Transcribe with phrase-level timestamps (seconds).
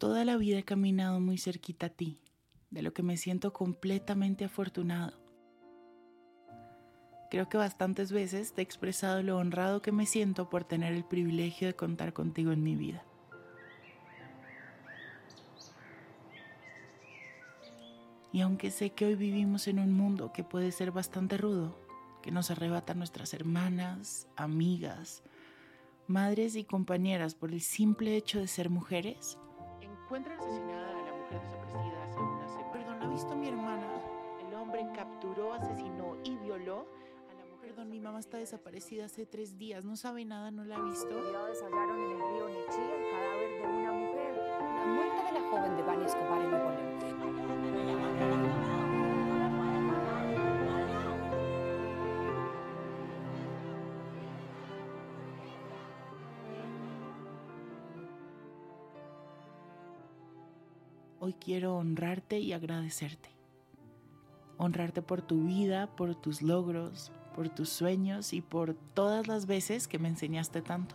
[0.00, 2.22] Toda la vida he caminado muy cerquita a ti,
[2.70, 5.20] de lo que me siento completamente afortunado.
[7.30, 11.04] Creo que bastantes veces te he expresado lo honrado que me siento por tener el
[11.04, 13.04] privilegio de contar contigo en mi vida.
[18.32, 21.76] Y aunque sé que hoy vivimos en un mundo que puede ser bastante rudo,
[22.22, 25.22] que nos arrebata nuestras hermanas, amigas,
[26.06, 29.36] madres y compañeras por el simple hecho de ser mujeres,
[30.10, 32.72] encuentra asesinada a la mujer desaparecida hace una semana.
[32.72, 33.86] Perdón, ¿ha visto mi hermana?
[34.44, 36.88] El hombre capturó, asesinó y violó
[37.30, 37.60] a la mujer.
[37.60, 39.84] Perdón, mi mamá está desaparecida hace tres días.
[39.84, 41.06] No sabe nada, no la ha visto.
[41.14, 44.36] Autoridades hallaron en el río Nichí el cadáver de una mujer.
[44.74, 48.09] La muerte de la joven de Bani Escobar en Nuevo León.
[61.22, 63.28] Hoy quiero honrarte y agradecerte.
[64.56, 69.86] Honrarte por tu vida, por tus logros, por tus sueños y por todas las veces
[69.86, 70.94] que me enseñaste tanto.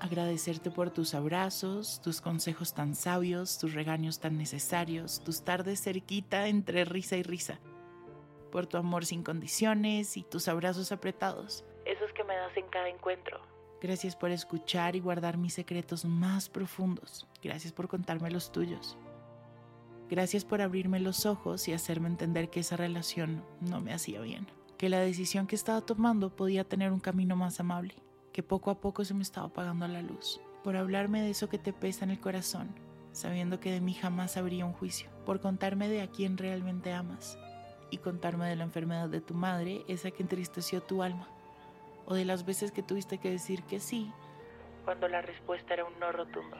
[0.00, 6.48] Agradecerte por tus abrazos, tus consejos tan sabios, tus regaños tan necesarios, tus tardes cerquita
[6.48, 7.60] entre risa y risa.
[8.50, 11.66] Por tu amor sin condiciones y tus abrazos apretados.
[11.84, 13.51] Esos que me das en cada encuentro.
[13.82, 17.26] Gracias por escuchar y guardar mis secretos más profundos.
[17.42, 18.96] Gracias por contarme los tuyos.
[20.08, 24.46] Gracias por abrirme los ojos y hacerme entender que esa relación no me hacía bien.
[24.78, 27.96] Que la decisión que estaba tomando podía tener un camino más amable.
[28.32, 30.40] Que poco a poco se me estaba apagando la luz.
[30.62, 32.68] Por hablarme de eso que te pesa en el corazón,
[33.10, 35.10] sabiendo que de mí jamás habría un juicio.
[35.26, 37.36] Por contarme de a quién realmente amas.
[37.90, 41.28] Y contarme de la enfermedad de tu madre, esa que entristeció tu alma
[42.06, 44.12] o de las veces que tuviste que decir que sí
[44.84, 46.56] cuando la respuesta era un no rotundo.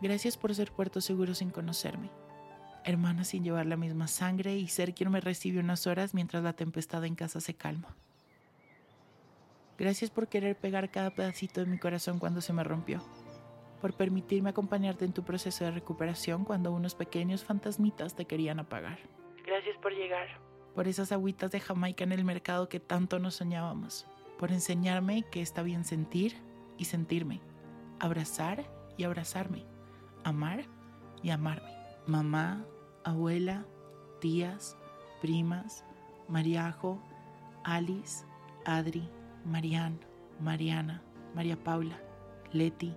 [0.00, 2.10] Gracias por ser puerto seguro sin conocerme,
[2.84, 6.54] hermana sin llevar la misma sangre y ser quien me recibe unas horas mientras la
[6.54, 7.94] tempestad en casa se calma.
[9.78, 13.02] Gracias por querer pegar cada pedacito de mi corazón cuando se me rompió,
[13.80, 18.98] por permitirme acompañarte en tu proceso de recuperación cuando unos pequeños fantasmitas te querían apagar.
[19.50, 20.28] Gracias por llegar.
[20.76, 24.06] Por esas agüitas de Jamaica en el mercado que tanto nos soñábamos.
[24.38, 26.36] Por enseñarme que está bien sentir
[26.78, 27.40] y sentirme.
[27.98, 28.64] Abrazar
[28.96, 29.66] y abrazarme.
[30.22, 30.66] Amar
[31.24, 31.68] y amarme.
[32.06, 32.64] Mamá,
[33.02, 33.66] abuela,
[34.20, 34.76] tías,
[35.20, 35.84] primas,
[36.28, 37.02] Mariajo,
[37.64, 38.24] Alice,
[38.64, 39.10] Adri,
[39.44, 39.98] Marianne,
[40.38, 41.02] Mariana,
[41.34, 42.00] María Paula,
[42.52, 42.94] Leti,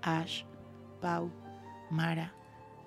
[0.00, 0.44] Ash,
[1.02, 1.30] Pau,
[1.90, 2.32] Mara,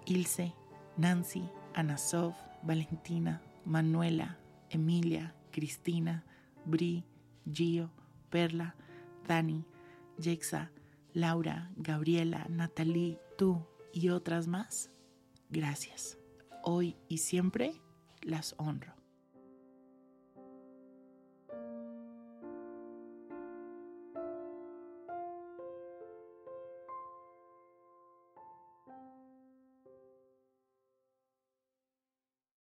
[0.08, 0.52] Ilse,
[0.98, 4.38] Nancy, Anasov, Valentina, Manuela,
[4.70, 6.24] Emilia, Cristina,
[6.66, 7.04] Bri,
[7.52, 7.92] Gio,
[8.30, 8.76] Perla,
[9.28, 9.66] Dani,
[10.20, 10.72] Jexa,
[11.14, 14.90] Laura, Gabriela, Natalie, tú y otras más.
[15.50, 16.18] Gracias.
[16.64, 17.74] Hoy y siempre
[18.22, 19.03] las honro.